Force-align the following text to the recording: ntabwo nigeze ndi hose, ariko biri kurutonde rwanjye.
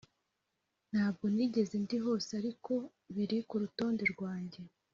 ntabwo 0.91 1.25
nigeze 1.33 1.75
ndi 1.83 1.97
hose, 2.05 2.29
ariko 2.41 2.71
biri 3.13 3.37
kurutonde 3.49 4.03
rwanjye. 4.13 4.61